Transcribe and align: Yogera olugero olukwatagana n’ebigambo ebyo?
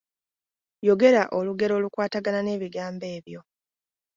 Yogera 0.87 1.23
olugero 1.37 1.73
olukwatagana 1.79 2.39
n’ebigambo 2.43 3.05
ebyo? 3.17 3.39